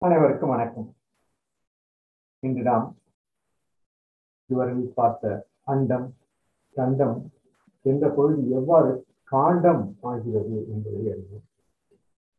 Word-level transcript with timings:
அனைவருக்கும் 0.00 0.48
வணக்கம். 0.48 0.94
இன்று 2.40 2.62
நாம் 2.62 2.96
இவர்கள் 4.46 4.92
பார்த்த 4.94 5.48
அண்டம் 5.64 6.14
கண்டம் 6.74 7.30
என்ற 7.82 8.10
பொழுது 8.10 8.50
எவ்வாறு 8.50 9.06
காண்டம் 9.24 9.96
ஆகிறது 10.00 10.66
என்பதை 10.68 11.02
அறிவோம். 11.12 11.44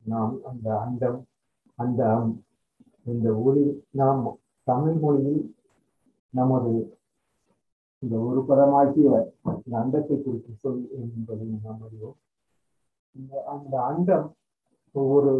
நாம் 0.05 0.43
அந்த 0.43 0.79
அண்டம் 0.79 1.27
அந்த 1.75 2.31
இந்த 3.05 3.35
ஒளி 3.35 3.85
நாம் 3.91 4.39
தமிழ் 4.63 4.97
மொழியில் 4.97 5.55
நமது 6.29 6.97
இந்த 7.99 8.17
ஒரு 8.19 8.45
பதமாகிய 8.47 9.09
இந்த 9.65 9.77
அண்டத்தை 9.81 10.23
குறித்து 10.23 10.53
சொல் 10.53 10.87
என்பதை 10.91 11.47
நாம் 11.63 11.81
அறிவோம். 11.81 12.17
இந்த 13.11 13.43
அந்த 13.43 13.83
அண்டம் 13.83 14.35
ஒவ்வொரு 14.91 15.33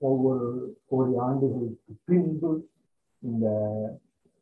ஒவ்வொரு 0.00 0.46
கோடி 0.88 1.12
ஆண்டுகளுக்கு 1.18 1.92
பின்பு 2.04 2.50
இந்த 3.22 3.46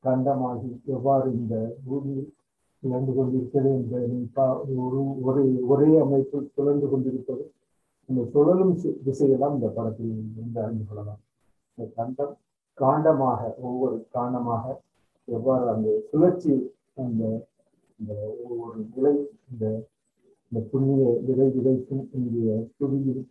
கண்டமாகி 0.04 0.70
எவ்வாறு 0.86 1.28
இந்த 1.32 1.54
பூமியில் 1.86 2.28
சுழந்து 2.82 3.12
கொண்டிருக்கிறது 3.14 3.70
என்ற 4.08 4.42
ஒரு 4.82 4.98
ஒரே 5.22 5.44
ஒரே 5.66 5.88
அமைப்பு 5.98 6.38
சுழந்து 6.56 6.88
கொண்டிருப்பது 6.88 7.44
இந்த 8.08 8.22
சுழலும் 8.32 8.74
திசையெல்லாம் 9.04 9.56
இந்த 9.56 9.68
படத்தில் 9.68 10.12
இருந்து 10.34 10.60
அறிந்து 10.62 10.84
கொள்ளலாம். 10.84 11.20
இந்த 11.78 11.86
கண்டம் 11.96 12.34
காண்டமாக 12.78 13.40
ஒவ்வொரு 13.60 13.96
காண்டமாக 14.14 14.64
எவ்வாறு 15.28 15.64
அந்த 15.68 15.88
சுழற்சி 16.10 16.54
அந்த 16.94 17.22
இந்த 18.00 18.12
ஒவ்வொரு 18.42 18.78
நிலை 18.92 19.12
இந்த 19.50 19.64
இந்த 20.52 20.60
புண்ணிய 20.70 21.04
விதை 21.26 21.48
விதைக்கும் 21.56 22.04
இந்திய 22.12 22.50
துடியில் 22.78 23.22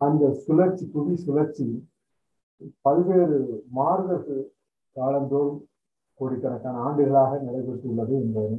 அந்த 0.00 0.24
சுழற்சி 0.44 0.84
புவி 0.86 1.14
சுழற்சி 1.16 1.66
பல்வேறு 2.84 3.64
மாறுதல் 3.78 4.52
காலந்தோறும் 4.96 5.60
கோடிக்கணக்கான 6.20 6.80
ஆண்டுகளாக 6.86 7.38
நடைபெற்றுள்ளது 7.46 8.14
என்பதை 8.22 8.54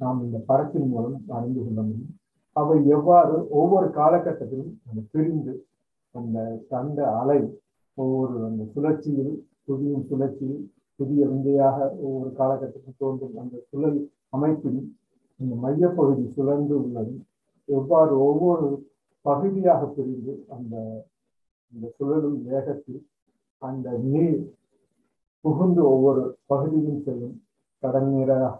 நாம் 0.00 0.18
இந்த 0.24 0.38
படத்தின் 0.46 0.88
மூலம் 0.88 1.16
அறிந்து 1.28 1.60
கொள்ள 1.64 1.80
முடியும். 1.82 2.16
அவை 2.56 2.76
எவ்வாறு 2.86 3.34
ஒவ்வொரு 3.50 3.88
காலகட்டத்திலும் 3.88 4.72
அந்த 4.88 5.00
பிரிந்து 5.12 5.54
அந்த 6.14 6.38
கண்ட 6.68 6.98
அலை 7.20 7.40
ஒவ்வொரு 7.94 8.36
அந்த 8.44 8.62
சுழற்சியில் 8.74 9.34
புதியும் 9.64 10.06
சுழற்சியில் 10.10 10.62
புதிய 11.00 11.26
விந்தையாக 11.26 11.76
ஒவ்வொரு 12.02 12.30
காலகட்டத்தில் 12.32 13.00
தோன்றும் 13.02 13.36
அந்த 13.36 13.56
சுழல் 13.70 13.98
அமைப்பில் 14.28 14.80
இந்த 15.40 15.54
மையப்பகுதி 15.64 16.24
சுழன்று 16.36 16.74
உள்ளது. 16.82 17.14
எவ்வாறு 17.68 18.14
ஒவ்வொரு 18.28 18.68
பகுதியாக 19.26 19.86
பிரிந்து 19.86 20.32
அந்த 20.48 20.74
இந்த 21.72 21.86
சுழலும் 21.96 22.38
வேகத்தில் 22.44 23.00
அந்த 23.62 23.90
நீர் 24.04 24.40
புகுந்து 25.44 25.82
ஒவ்வொரு 25.90 26.22
பகுதியும் 26.46 27.02
செல்லும். 27.02 27.36
கடல் 27.82 28.08
நீராக 28.08 28.58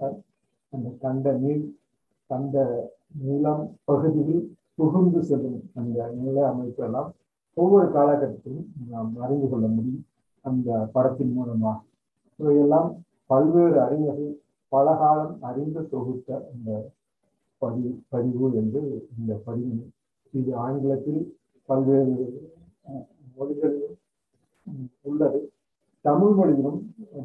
அந்த 0.72 0.88
கண்ட 1.00 1.32
நீர் 1.32 1.64
கண்ட 2.30 2.64
நிலம் 3.24 3.64
பகுதியில் 3.84 4.42
புகுந்து 4.74 5.20
செல்லும் 5.24 5.60
அந்த 5.74 6.06
நில 6.18 6.48
அமைப்பு 6.48 6.82
எல்லாம் 6.84 7.10
ஒவ்வொரு 7.56 7.86
காலகட்டத்திலும் 7.92 8.68
நாம் 8.90 9.10
அறிந்து 9.16 9.48
கொள்ள 9.48 9.66
முடியும் 9.66 10.04
அந்த 10.44 10.88
படத்தின் 10.92 11.32
மூலமாக. 11.32 11.78
இவையெல்லாம் 12.40 12.90
பல்வேறு 13.30 13.78
அறிஞர்கள் 13.80 14.34
பல 14.72 14.86
காலம் 14.96 15.34
அறிந்து 15.48 15.80
தொகுத்த 15.88 16.28
அந்த 16.52 16.70
பதிவு 17.62 17.90
பதிவு 18.08 18.46
என்று 18.60 18.82
இந்த 19.18 19.32
பதிவு 19.44 19.90
இது 20.34 20.50
ஆங்கிலத்தில் 20.64 21.22
பல்வேறு 21.68 22.14
மொழிகள் 23.36 23.76
உள்ளது. 25.04 25.40
தமிழ் 26.04 26.34
மொழியிலும் 26.34 26.80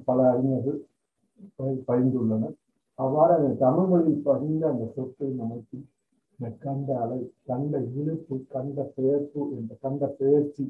பல 0.05 0.19
அறிஞர்கள் 0.31 0.79
பயின்றுள்ளனர் 1.87 2.55
அவ்வாறு 2.99 3.33
அந்த 3.37 3.51
தமிழ் 3.57 3.87
மொழியில் 3.87 4.25
பகிர்ந்த 4.25 4.63
அந்த 4.69 4.85
சொற்களின் 4.95 5.41
அமைப்பில் 5.45 5.85
இந்த 6.39 6.47
கண்ட 6.59 6.89
அலை 6.99 7.19
கண்ட 7.43 7.77
இழுப்பு 7.95 8.35
கண்ட 8.49 8.83
பெயர்ப்பு 8.95 9.41
என்ற 9.57 9.71
கண்ட 9.81 10.05
பெயர்ச்சி 10.19 10.65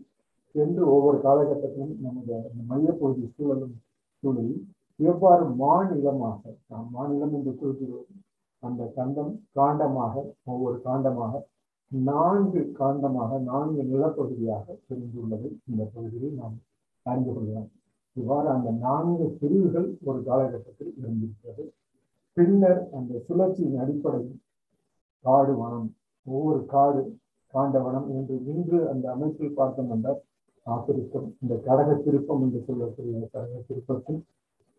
என்று 0.56 0.82
ஒவ்வொரு 0.88 1.18
காலகட்டத்திலும் 1.18 1.94
நமது 2.02 2.36
மையப்பகுதி 2.68 3.28
சூழலும் 3.38 3.76
சூழலில் 4.24 4.62
எவ்வாறு 5.00 5.46
மாநிலமாக 5.56 6.42
நாம் 6.68 6.90
மாநிலம் 6.92 7.34
என்று 7.34 7.54
குறிப்பிடுவோம் 7.54 8.22
அந்த 8.64 8.84
கண்டம் 8.96 9.34
காண்டமாக 9.56 10.14
ஒவ்வொரு 10.44 10.78
காண்டமாக 10.86 11.44
நான்கு 11.92 12.62
காண்டமாக 12.80 13.40
நான்கு 13.50 13.82
நிலப்பகுதியாக 13.84 14.66
பிரிந்துள்ளது 14.88 15.48
இந்த 15.70 15.84
பகுதியை 15.94 16.30
நாம் 16.40 16.56
அறிந்து 17.06 17.32
கொள்ளலாம். 17.34 17.70
இவ்வாறு 18.16 18.48
அந்த 18.50 18.70
நான்கு 18.86 19.26
பிரிவுகள் 19.40 19.88
ஒரு 20.04 20.20
காலகட்டத்தில் 20.24 20.94
இருந்திருக்கிறது. 21.02 21.64
பின்னர் 22.38 22.82
அந்த 22.98 23.22
சுழற்சியின் 23.28 23.78
அடிப்படையில் 23.84 24.40
காடு 25.26 25.54
வனம் 25.58 25.90
ஒவ்வொரு 26.28 26.62
காடு 26.66 27.02
காண்டவனம் 27.54 28.08
என்று 28.18 28.36
இன்று 28.54 28.80
அந்த 28.92 29.06
அமைப்பில் 29.12 29.58
பார்த்தோம் 29.60 29.92
என்றால் 29.96 30.22
ஆப்பிரிக்கம் 30.66 31.28
இந்த 31.42 31.56
கடக 31.68 31.90
திருப்பம் 32.06 32.42
என்று 32.46 32.60
சொல்லக்கூடிய 32.68 33.28
கடக 33.34 33.60
திருப்பத்தின் 33.68 34.22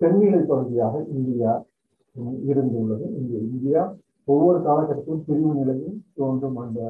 தென்னிலை 0.00 0.40
பகுதியாக 0.46 0.94
இந்தியா 1.16 1.52
இருந்துள்ளது. 2.50 3.06
இந்த 3.20 3.34
இந்தியா 3.50 3.82
ஒவ்வொரு 4.28 4.58
காலகட்டத்திலும் 4.58 5.24
பிரிவு 5.26 5.52
நிலையில் 5.54 5.98
தோன்றும் 6.14 6.56
அந்த 6.56 6.80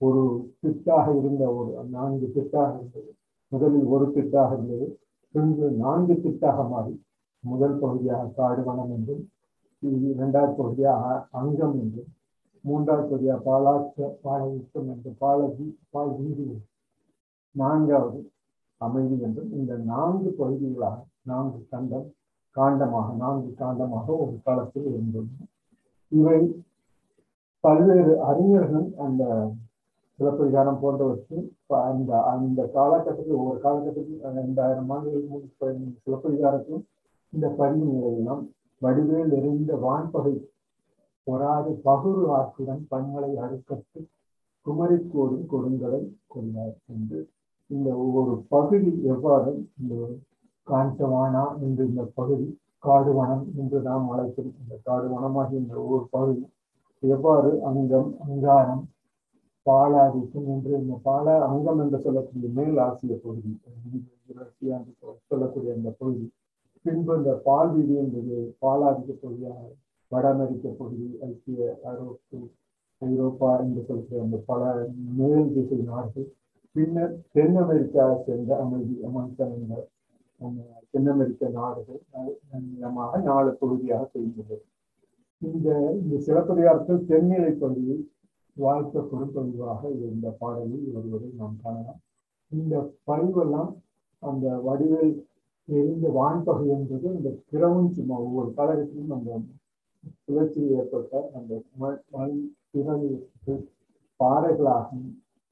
ஒரு 0.00 0.22
திட்டாக 0.62 1.06
இருந்த 1.18 1.42
ஒரு 1.54 1.70
நான்கு 1.90 2.26
திட்டாக 2.34 2.70
இருந்தது. 2.76 3.10
முதலில் 3.52 3.86
ஒரு 3.86 4.06
திட்டாக 4.14 4.50
இருந்தது. 4.52 4.86
பின்பு 5.34 5.66
நான்கு 5.82 6.14
திட்டாக 6.16 6.64
மாறி 6.68 6.94
முதல் 7.44 7.76
பகுதியாக 7.78 8.32
காடு 8.36 8.62
வனம் 8.62 8.90
என்றும் 8.92 9.22
இரண்டாவது 10.10 10.52
பகுதியாக 10.54 11.04
அங்கம் 11.32 11.76
என்றும் 11.80 12.10
மூன்றாவது 12.64 13.06
பகுதியாக 13.08 13.40
பாலாச்ச 13.46 14.08
பாலயுத்தம் 14.22 14.90
என்று 14.90 15.10
பாலஜி 15.20 15.66
பால் 15.90 16.12
வீதி 16.18 16.46
நான்காவது 17.54 18.20
அமைதி 18.80 19.16
என்றும் 19.26 19.50
இந்த 19.52 19.72
நான்கு 19.88 20.30
பகுதிகளாக 20.38 20.98
நான்கு 21.22 21.58
கண்டம் 21.68 22.06
காண்டமாக 22.56 23.08
நான்கு 23.14 23.50
காண்டமாக 23.58 24.06
ஒரு 24.18 24.36
காலத்தில் 24.44 24.88
இருந்துள்ளன 24.92 25.48
இவை 26.12 26.38
பல்வேறு 27.64 28.14
அறிஞர்கள் 28.20 28.86
அந்த 28.96 29.22
சிலப்பதிகாரம் 30.18 30.80
போன்றவற்றில் 30.80 31.44
அந்த 31.88 32.10
அந்த 32.32 32.60
காலகட்டத்தில் 32.74 33.36
ஒவ்வொரு 33.38 33.60
காலகட்டத்தில் 33.60 34.24
ரெண்டாயிரம் 34.38 34.90
ஆண்டுகளுக்கு 34.94 35.30
முன் 35.32 35.92
சிலப்பதிகாரத்திலும் 36.04 36.84
இந்த 37.32 37.46
பதிவு 37.60 37.86
நிலையெல்லாம் 37.92 38.42
வடிவேல் 38.82 39.34
எறிந்த 39.38 39.72
வான்பகை 39.84 40.34
பொறாது 41.26 41.70
பகுரு 41.84 42.22
ஆற்றுடன் 42.38 42.82
பண்களை 42.88 43.30
அடுக்கத்து 43.44 44.00
குமரிக்கோடும் 44.66 45.46
கொடுங்கலை 45.52 46.00
கொண்டார் 46.26 46.74
என்று. 46.92 47.20
இந்த 47.70 47.88
ஒவ்வொரு 47.96 48.32
பகுதி 48.48 48.92
எவ்வாறு 49.12 49.52
இந்த 49.80 49.94
காஞ்சவானா 50.66 51.44
என்று 51.60 51.82
இந்த 51.90 52.02
பகுதி 52.14 52.46
காடுவனம் 52.84 53.44
என்று 53.60 53.78
நாம் 53.80 54.10
அழைக்கிறோம். 54.12 54.58
இந்த 54.62 54.74
காடுவனமாகிய 54.86 55.62
இந்த 55.64 55.74
ஒவ்வொரு 55.82 56.04
பகுதி 56.10 56.44
எவ்வாறு 57.02 57.50
அங்கம் 57.68 58.10
அங்காரம் 58.24 58.82
பாலாதிக்கம் 59.66 60.46
என்று 60.54 60.72
இந்த 60.80 60.94
பால 61.02 61.26
அங்கம் 61.46 61.80
என்று 61.84 61.98
சொல்லக்கூடிய 62.04 62.48
மேல் 62.58 62.78
ஆசிய 62.84 63.14
பகுதி 63.24 63.52
என்று 63.78 64.92
சொல்லக்கூடிய 65.30 65.72
அந்த 65.76 65.90
பகுதி. 66.00 66.24
பின்பு 66.84 67.12
இந்த 67.20 67.32
பால் 67.46 67.70
வீதி 67.74 67.94
என்பது 68.04 68.36
பாலாதிக்க 68.64 69.12
பகுதியாக 69.22 69.60
வட 70.12 70.24
அமெரிக்க 70.34 70.68
பகுதி 70.80 71.06
ஐக்கிய 71.28 71.60
ஐரோப்பு 71.92 72.38
ஐரோப்பா 73.02 73.50
என்று 73.64 73.82
சொல்லக்கூடிய 73.88 74.24
அந்த 74.26 74.38
பல 74.50 74.62
மேல் 75.18 75.52
திசை 75.54 75.78
நாடுகள். 75.90 76.28
பின்னர் 76.76 77.14
தென் 77.36 77.56
அமெரிக்கா 77.56 78.04
சேர்ந்த 78.26 78.52
அமைதி 78.64 78.94
அமெரிக்கன் 79.08 79.56
தென் 80.94 81.10
அமெரிக்க 81.14 81.48
நாடுகள் 81.58 82.00
நாலு 83.30 83.50
பகுதியாக 83.60 84.02
செய்கின்றது 84.14 84.64
இந்த 85.42 85.68
இந்த 86.00 86.16
சிலப்பதிகாரத்தில் 86.18 87.06
தென்னிலை 87.06 87.52
பகுதியில் 87.52 88.02
வாழ்த்த 88.56 89.00
பொறுப்பதிவாக 89.10 89.90
இந்த 90.08 90.28
பாடலில் 90.40 90.88
வருவதை 90.94 91.28
நாம் 91.38 91.56
காணலாம். 91.62 92.00
இந்த 92.52 92.74
பதிவெல்லாம் 93.06 93.72
அந்த 94.22 94.46
வடிவில் 94.58 95.12
எரிந்த 95.68 96.06
வான்பகை 96.10 96.66
என்பது 96.68 97.06
இந்த 97.16 97.30
சும்மா 97.96 98.16
ஒவ்வொரு 98.18 98.50
காலகட்டத்திலும் 98.56 99.14
அந்த 99.16 99.30
சுழற்சியில் 100.22 100.74
ஏற்பட்ட 100.78 101.12
அந்த 101.34 101.52
மண் 102.12 102.36
திறந்து 102.70 103.54
பாறைகளாகவும் 104.20 105.10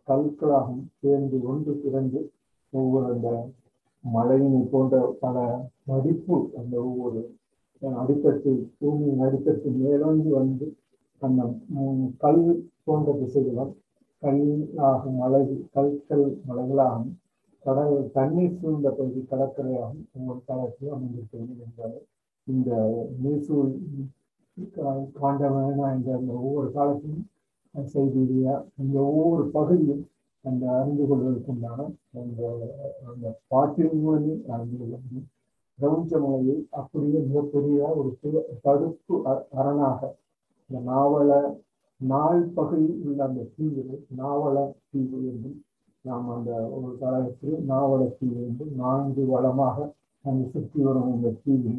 கற்களாகவும் 0.09 0.87
சேர்ந்து 1.01 1.39
ஒன்று 1.43 1.73
திறந்து 1.83 2.21
ஒவ்வொரு 2.73 3.07
அந்த 3.15 3.31
மழையினை 4.05 4.63
போன்ற 4.71 4.97
பல 5.21 5.37
மதிப்பு 5.85 6.37
அந்த 6.59 6.75
ஒவ்வொரு 6.83 7.21
அடித்தட்டு 7.83 8.51
பூமியின் 8.79 9.23
அடித்தட்டு 9.23 9.69
மேலோங்கி 9.77 10.31
வந்து 10.31 10.67
அந்த 11.23 11.43
கல் 12.19 12.43
போன்ற 12.85 13.13
திசைகளும் 13.15 13.73
கல்லாகும் 14.23 15.19
அழகு 15.21 15.57
கல்கல் 15.75 16.27
மலைகளாகும் 16.49 17.13
கடல் 17.65 17.97
தண்ணீர் 18.11 18.59
சூழ்ந்த 18.59 18.89
பகுதி 18.91 19.21
கடற்கரையாகும் 19.23 20.05
ஒவ்வொரு 20.13 20.41
காலத்தில் 20.47 20.93
அமைந்திருக்கிறது 20.93 21.55
என்றால் 21.65 21.99
இந்த 22.47 22.71
நீசூல் 23.23 23.73
காண்டவனா 25.17 25.85
என்ற 25.89 26.11
அந்த 26.19 26.33
ஒவ்வொரு 26.39 26.69
காலத்திலும் 26.71 27.27
செய்தியா 27.93 28.55
இந்த 28.77 28.97
ஒவ்வொரு 29.09 29.45
பகுதியும் 29.51 30.03
அந்த 30.45 30.65
அறிந்து 30.73 31.05
கொள்வதற்குண்டான 31.07 31.81
அந்த 32.17 32.41
அந்த 33.09 33.27
பாட்டின் 33.49 33.97
மூலமே 34.03 34.35
அறிந்து 34.49 34.77
கொள்ள 34.79 34.95
முடியும் 34.99 35.29
பிரபஞ்சமலையை 35.81 36.57
அப்படியே 36.73 37.19
மிகப்பெரிய 37.27 37.79
ஒரு 37.99 38.11
தடுப்பு 38.65 39.15
அரணாக. 39.57 40.01
இந்த 40.71 40.81
நாவல 40.91 41.31
நாள் 42.01 42.43
பகுதியில் 42.57 43.01
உள்ள 43.05 43.21
அந்த 43.27 43.47
தீவு 43.57 43.83
நாவல 44.17 44.57
தீவு 44.91 45.19
என்றும் 45.31 45.59
நாம் 46.05 46.29
அந்த 46.35 46.51
ஒரு 46.77 46.91
காலத்தில் 47.01 47.57
நாவல 47.71 48.03
தீவு 48.19 48.39
என்று 48.45 48.67
நான்கு 48.77 49.23
வளமாக 49.27 49.77
அங்கு 50.25 50.47
சுற்றி 50.55 50.81
வரும் 50.87 51.11
இந்த 51.15 51.31
தீவு 51.43 51.75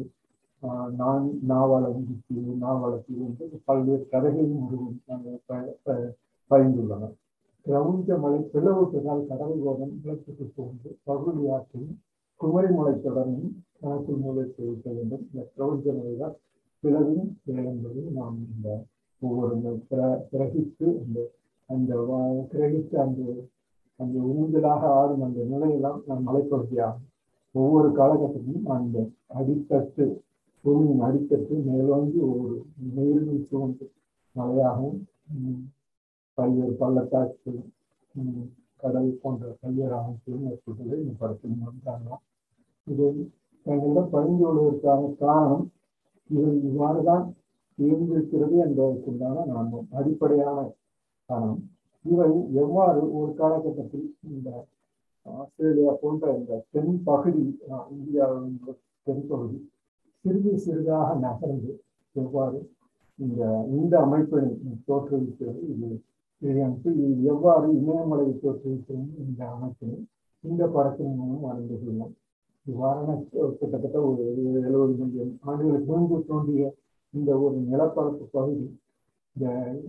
நான் 0.96 1.24
நாவல 1.50 1.84
தீவு 2.20 2.52
நாவல 2.60 2.92
தீவு 3.06 3.24
என்று 3.28 3.58
பல்வேறு 3.66 4.04
கதைகளும் 4.12 4.62
உருவம் 4.66 5.00
பயந்துள்ளனர் 6.50 7.16
பிரபஞ்ச 7.66 8.16
மலை 8.18 8.38
பிளவுற்றதால் 8.52 9.26
கடல் 9.26 9.58
கோபம் 9.64 9.92
நிலத்துக்கு 9.96 10.46
தோன்று 10.56 10.90
பகுதி 11.04 11.44
ஆற்றின் 11.48 11.90
குமரிமலை 12.40 12.94
தொடரும் 13.00 13.44
கணக்கு 13.82 14.14
மூலை 14.22 14.44
செலுத்த 14.56 14.88
வேண்டும். 14.96 15.24
இந்த 15.28 15.42
பிரபஞ்ச 15.54 15.86
பிறகும் 15.92 16.36
பிளவின் 16.82 17.72
என்பது 17.72 18.00
நாம் 18.18 18.36
இந்த 18.54 18.68
ஒவ்வொரு 19.22 19.54
கிரகித்து 20.32 20.86
அந்த 21.02 21.18
அந்த 21.74 21.90
கிரகித்து 22.52 22.96
அந்த 23.06 23.22
அந்த 24.00 24.16
ஊஞ்சலாக 24.32 24.82
ஆடும் 24.98 25.24
அந்த 25.26 25.40
நிலையெல்லாம் 25.52 25.98
நாம் 26.06 26.26
மலைப்பகுதியாகும். 26.28 27.08
ஒவ்வொரு 27.54 27.88
காலகட்டத்திலும் 27.98 28.66
அந்த 28.76 28.96
அடித்தட்டு 29.38 30.04
பூமியின் 30.64 31.04
அடித்தட்டு 31.08 31.54
மேலோங்கி 31.68 32.18
ஒவ்வொரு 32.28 32.56
நீரில் 32.94 33.46
சூழ்ந்து 33.50 33.86
மலையாகவும் 34.36 34.98
பல்வேறு 36.38 36.74
பள்ளத்தாக்கு 36.82 37.52
கடல் 38.82 39.18
போன்ற 39.22 39.56
பல்வேறு 39.62 39.94
அமைப்புகளும் 39.98 40.48
ஏற்பட்டதை 40.50 40.96
இந்த 41.02 41.14
படத்தில் 41.18 41.58
காணலாம். 41.88 42.22
இது 42.86 43.06
எங்களிடம் 43.66 44.10
பதிந்து 44.10 44.42
கொள்வதற்கான 44.44 45.10
காரணம் 45.20 45.64
இது 46.30 46.50
இவ்வாறுதான் 46.62 47.24
இருந்திருக்கிறது 47.78 48.56
என்பதற்குண்டான 48.58 49.44
நான் 49.46 49.70
அடிப்படையான 49.92 50.58
காரணம். 51.30 51.62
இவை 52.04 52.28
எவ்வாறு 52.54 53.00
ஒரு 53.12 53.30
காலகட்டத்தில் 53.32 54.06
இந்த 54.28 54.48
ஆஸ்திரேலியா 55.26 55.92
போன்ற 56.02 56.32
இந்த 56.38 56.54
தென் 56.72 56.96
பகுதி 57.04 57.42
இந்தியாவின் 57.92 58.56
தென் 59.06 59.26
பகுதி 59.28 59.58
சிறிது 60.24 60.52
சிறிதாக 60.58 61.08
நகர்ந்து 61.18 61.72
எவ்வாறு 62.16 62.58
இந்த 63.18 63.42
இந்த 63.70 63.94
அமைப்பினை 64.00 64.50
தோற்றுவிக்கிறது 64.88 65.60
இது 65.68 65.90
இது 66.42 67.06
எவ்வாறு 67.32 67.66
இமயமலையை 67.74 68.34
தோற்றுவிக்கிறது 68.36 69.06
இந்த 69.24 69.42
அமைப்பினை 69.50 69.98
இந்த 70.44 70.62
படத்தின் 70.66 71.16
மூலம் 71.18 71.48
அறிந்து 71.50 71.76
கொள்ளலாம் 71.76 72.14
இவ்வாறான 72.66 73.14
கிட்டத்தட்ட 73.52 73.98
ஒரு 74.02 74.24
எழுபது 74.60 74.92
மில்லியன் 74.98 75.32
ஆண்டுகளுக்கு 75.42 75.90
முன்பு 75.92 76.18
தோன்றிய 76.28 76.64
இந்த 77.14 77.30
ஒரு 77.40 77.56
நிலப்பரப்பு 77.66 78.24
பகுதி 78.32 78.66
இந்த 79.36 79.46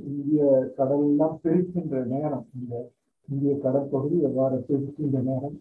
இந்திய 0.10 0.44
கடலெல்லாம் 0.78 1.36
பிரிக்கின்ற 1.44 1.98
நேரம் 2.12 2.46
இந்த 2.56 2.74
இந்திய 3.28 3.54
கடற்பகுதி 3.64 4.18
எவ்வாறு 4.22 4.58
பிரிக்கின்ற 4.68 5.20
நேரம் 5.24 5.58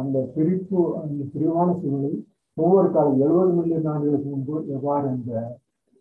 அந்த 0.00 0.18
பிரிப்பு 0.34 0.80
அந்த 1.00 1.22
பிரிவான 1.32 1.68
சூழ்நிலை 1.80 2.12
ஒவ்வொரு 2.56 2.88
காலம் 2.90 3.20
எழுபது 3.20 3.52
மில்லியன் 3.58 3.90
ஆண்டுகளுக்கு 3.92 4.28
முன்பு 4.28 4.56
எவ்வாறு 4.76 5.08
இந்த 5.16 5.32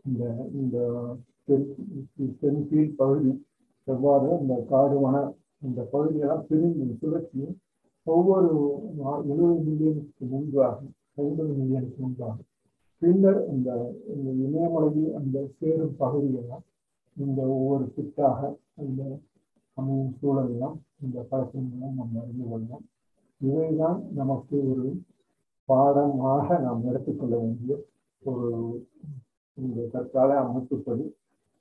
இந்த 0.05 0.23
இந்த 0.55 0.77
தென்கீழ் 2.41 2.97
பகுதி 2.97 3.31
எவ்வாறு 3.87 4.27
அந்த 4.37 4.55
காடு 4.69 4.97
வன 4.99 5.17
இந்த 5.61 5.81
பகுதியெல்லாம் 5.91 6.45
பிரிந்து 6.49 6.95
சுழற்சியும் 6.99 7.55
ஒவ்வொரு 8.09 8.49
எழுபது 9.29 9.59
மில்லியனுக்கு 9.65 10.23
முன்பாகும் 10.31 10.93
ஐம்பது 11.15 11.51
மில்லியனுக்கு 11.53 11.99
முன்பாகும் 11.99 12.47
பின்னர் 13.01 13.41
இந்த 13.53 13.69
இமயமலையில் 14.45 15.11
அந்த 15.13 15.37
சேரும் 15.59 15.95
பகுதியெல்லாம் 15.97 16.65
இந்த 17.17 17.39
ஒவ்வொரு 17.55 17.85
திட்டாக 17.95 18.39
அந்த 18.81 19.01
அமையும் 19.77 20.13
சூழலெல்லாம் 20.19 20.77
இந்த 21.01 21.19
பழத்தின் 21.29 21.69
மூலம் 21.69 21.95
நம்ம 21.95 22.21
அறிந்து 22.21 22.45
கொள்ளலாம். 22.49 22.85
இவைதான் 23.41 23.99
நமக்கு 24.13 24.55
ஒரு 24.71 24.87
பாடமாக 25.69 26.57
நாம் 26.59 26.85
எடுத்துக்கொள்ள 26.89 27.35
வேண்டிய 27.37 27.73
ஒரு 28.23 28.47
இந்த 29.57 29.87
தற்கால 29.91 30.29
அமைப்புப்படி 30.43 31.05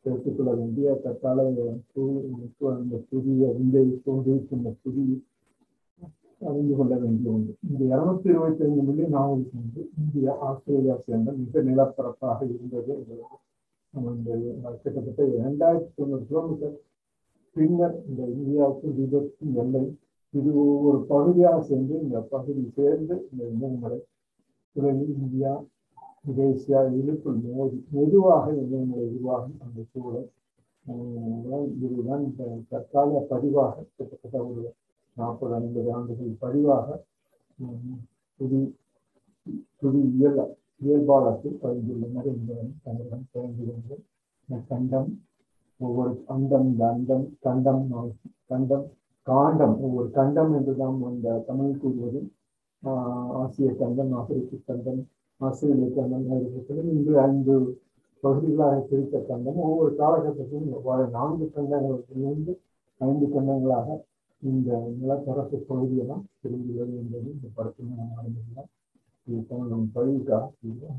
எடுத்துக்கொள்ள 0.04 0.50
வேண்டிய 0.52 0.94
தற்கால 1.04 1.46
இந்த 1.50 2.96
புதிய 3.10 3.42
விந்தை 3.56 3.84
தோன்றிருக்கின்ற 4.06 4.70
புதிய 4.82 5.10
அறிந்து 6.40 6.74
கொள்ள 6.76 6.94
வேண்டிய 6.96 7.28
ஒன்று 7.32 7.52
இந்த 7.68 7.82
இருநூத்தி 7.92 8.28
இருபத்தி 8.32 8.62
ஐந்து 8.66 8.82
மில்லியன் 8.88 9.16
ஆண்டுகளுக்கு 9.20 9.60
வந்து 9.60 9.82
இந்தியா 10.02 10.32
ஆஸ்திரேலியா 10.48 10.96
சேர்ந்த 11.06 11.32
மிக 11.40 11.62
நிலப்பரப்பாக 11.62 12.38
இருந்தது 12.50 12.94
நம்ம 13.94 14.12
இந்த 14.16 14.30
கிட்டத்தட்ட 14.82 15.22
இரண்டாயிரத்தி 15.38 15.90
தொண்ணூறு 15.94 16.24
கிலோமீட்டர் 16.30 16.76
பின்னர் 17.56 17.96
இந்த 18.08 18.22
இந்தியாவுக்கும் 18.36 18.96
தீபத்துக்கும் 18.98 19.56
எல்லை. 19.62 19.82
இது 20.34 20.50
ஒவ்வொரு 20.64 20.98
பகுதியாக 21.12 21.58
சேர்ந்து 21.68 21.94
இந்த 22.04 22.18
பகுதி 22.32 22.64
சேர்ந்து 22.78 23.14
இந்த 23.30 23.42
இமயமலை 23.52 23.98
உலகில் 24.76 25.14
இந்தியா 25.22 25.52
மலேசியா 26.28 26.80
இழுக்குள் 26.98 27.38
மோதி 27.46 27.78
மெதுவாக 27.94 28.46
இமயமலை 28.62 29.06
உருவாகும் 29.14 29.60
அந்த 29.64 29.80
சூழல். 29.92 30.28
இதுதான் 31.84 32.22
இந்த 32.28 32.42
தற்கால 32.70 33.22
பதிவாக 33.30 33.74
கிட்டத்தட்ட 33.96 34.38
ஒரு 34.50 34.62
நாற்பது 35.18 35.54
ஐம்பது 35.54 35.90
ஆண்டுகள் 35.92 36.32
பதிவாக 36.40 36.98
புதி 38.40 38.60
புதி 39.78 40.00
இயல் 40.14 40.40
இயல்பாளத்தில் 40.80 41.58
பதிந்துள்ளனர் 41.62 42.28
என்பதை 42.32 42.66
தமிழகம் 42.82 43.28
தெரிந்து 43.32 43.64
கொண்டு 43.66 43.96
இந்த 44.48 44.58
கண்டம் 44.68 45.08
ஒவ்வொரு 45.80 46.12
அண்டம் 46.26 46.66
இந்த 46.68 46.84
அண்டம் 46.88 47.26
கண்டம் 47.40 47.82
கண்டம் 48.46 48.86
காண்டம் 49.26 49.74
ஒவ்வொரு 49.80 50.08
கண்டம் 50.10 50.52
என்று 50.54 50.74
நாம் 50.76 51.00
அந்த 51.02 51.38
தமிழ் 51.46 51.78
கூறுவது 51.78 52.20
ஆசிய 53.36 53.70
கண்டம் 53.74 54.12
ஆப்பிரிக்க 54.12 54.62
கண்டம் 54.66 55.00
ஆஸ்திரேலிய 55.40 55.88
கண்டம் 55.94 56.26
இருக்கிறது 56.44 56.88
இன்று 56.90 57.14
ஐந்து 57.22 57.56
பகுதிகளாக 58.22 58.78
பிரித்த 58.82 59.16
கண்டம் 59.26 59.58
ஒவ்வொரு 59.62 59.90
காலகட்டத்திலும் 59.94 61.10
நான்கு 61.12 61.46
கண்டங்களிலிருந்து 61.48 62.54
ஐந்து 63.00 63.26
கண்டங்களாக 63.34 63.88
இந்த 64.42 64.70
நிலப்பரப்பு 64.98 65.58
பகுதியெல்லாம் 65.68 66.24
திரும்புகிறது 66.40 66.92
என்பது 66.96 67.28
இந்த 67.32 67.48
படத்தில் 67.54 67.94
நான் 67.96 68.14
அறிந்துள்ளோம் 68.18 68.70
இது 69.26 69.40
தமிழ் 69.46 69.90
பதிவுக்காக 69.94 70.44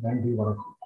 நன்றி 0.01 0.33
வணக்கம். 0.33 0.78